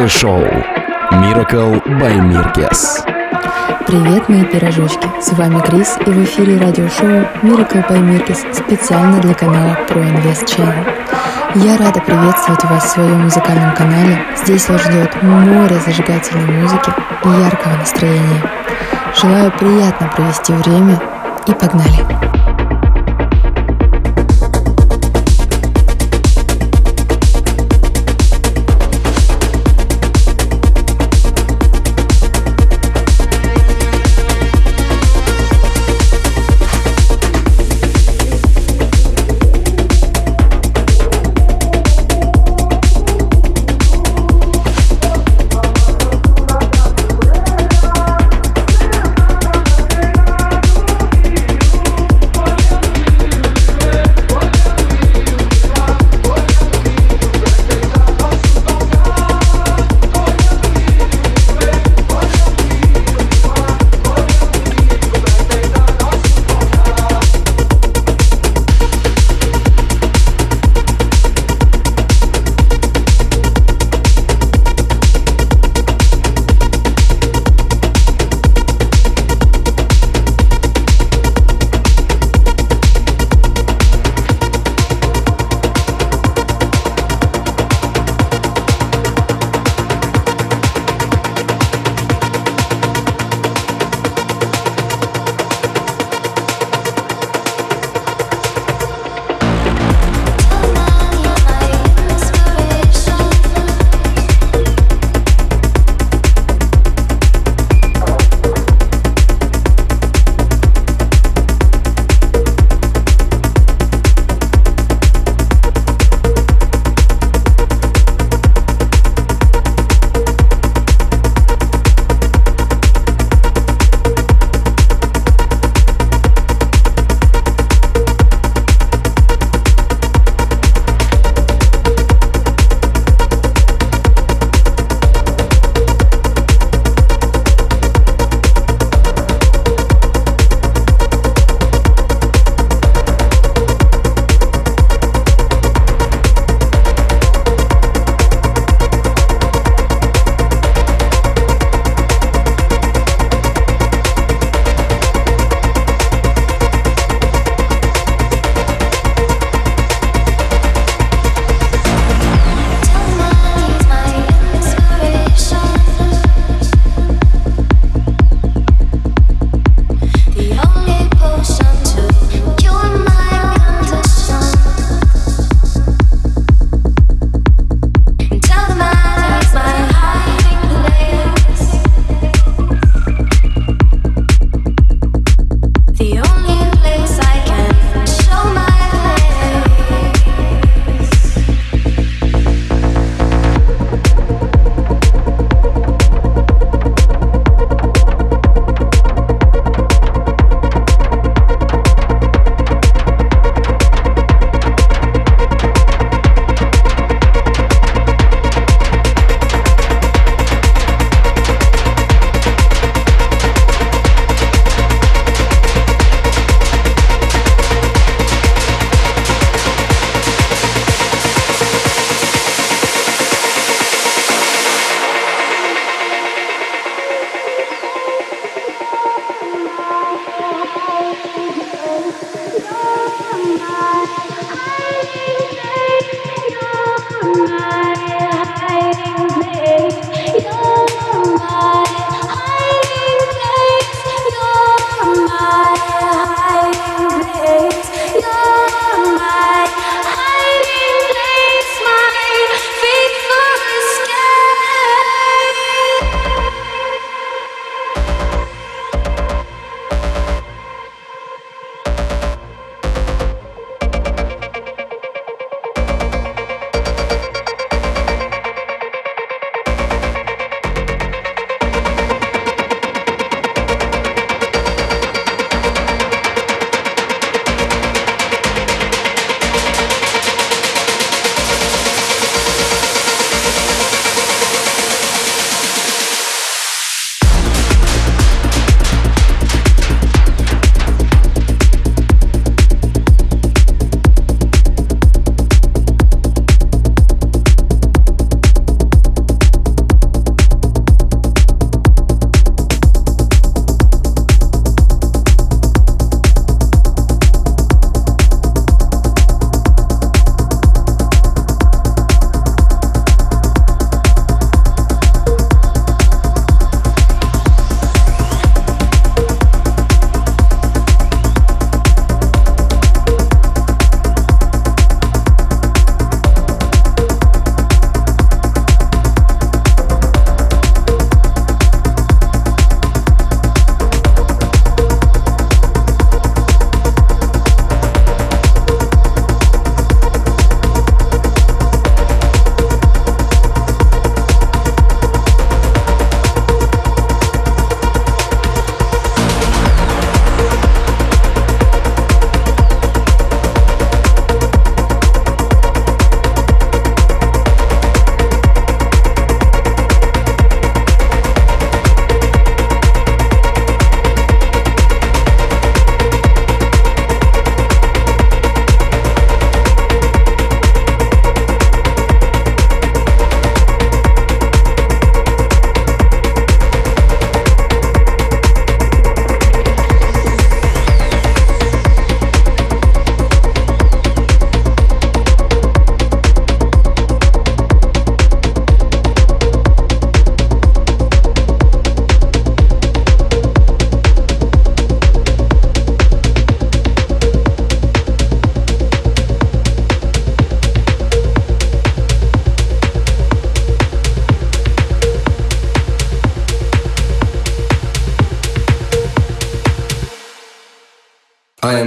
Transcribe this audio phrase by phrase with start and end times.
[0.00, 0.42] Авторское шоу
[1.12, 3.04] Miracle by Mirkes.
[3.86, 5.06] Привет, мои пирожочки!
[5.20, 10.46] С вами Крис и в эфире радиошоу Miracle by Mirkes специально для канала Pro Invest
[10.46, 10.86] Channel.
[11.56, 14.18] Я рада приветствовать вас в своем музыкальном канале.
[14.42, 16.92] Здесь вас ждет море зажигательной музыки
[17.24, 18.50] и яркого настроения.
[19.20, 20.98] Желаю приятно провести время
[21.46, 22.39] и погнали!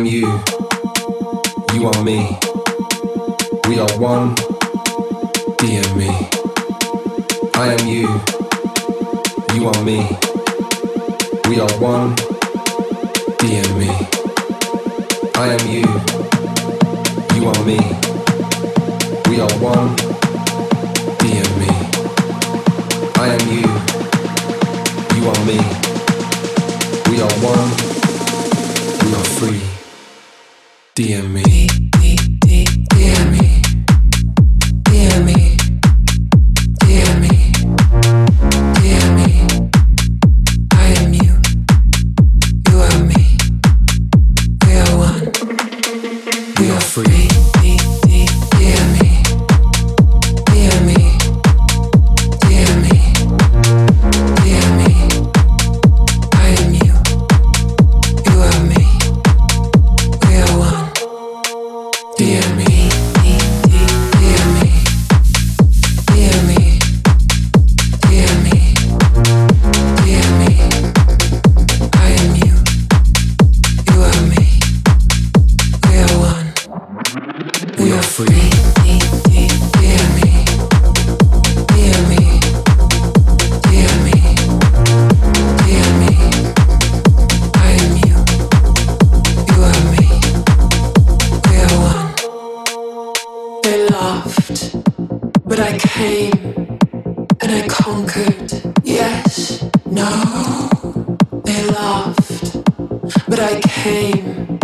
[0.05, 0.43] You,
[1.73, 2.42] you are me.
[97.73, 98.51] conquered.
[98.83, 100.09] Yes, no.
[101.43, 102.63] They laughed,
[103.27, 104.59] but I came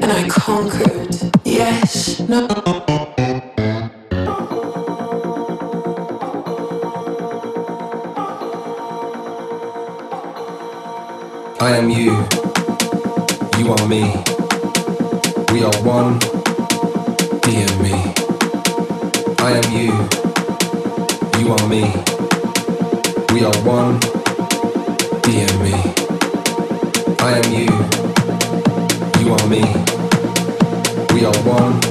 [0.00, 1.14] and I conquered.
[1.44, 2.46] Yes, no.
[11.60, 12.12] I am you,
[13.58, 14.02] you are me.
[15.52, 16.18] We are one,
[17.44, 17.96] be and me.
[19.38, 19.92] I am you,
[21.40, 22.19] you are me.
[23.40, 23.98] We are one.
[25.22, 25.72] DM me.
[27.20, 27.70] I am you.
[29.24, 29.62] You are me.
[31.14, 31.89] We are one.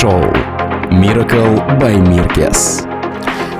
[0.00, 0.22] Шоу
[0.90, 2.86] Miracle by Mirkes.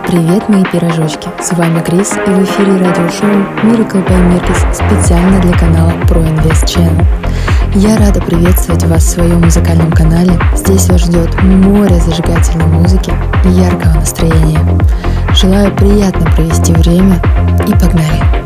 [0.07, 1.29] Привет, мои пирожочки!
[1.39, 3.29] С вами Крис и в эфире радиошоу
[3.63, 7.05] Miracle by Mirkes специально для канала Pro Invest Channel.
[7.75, 10.33] Я рада приветствовать вас в своем музыкальном канале.
[10.57, 13.13] Здесь вас ждет море зажигательной музыки
[13.45, 14.61] и яркого настроения.
[15.35, 17.21] Желаю приятно провести время
[17.69, 18.40] и погнали!